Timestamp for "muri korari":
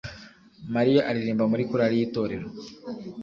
1.51-1.95